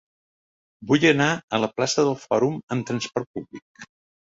Vull 0.91 1.05
anar 1.09 1.27
a 1.35 1.61
la 1.65 1.69
plaça 1.75 2.07
del 2.09 2.17
Fòrum 2.23 2.59
amb 2.77 2.91
trasport 2.91 3.33
públic. 3.39 3.89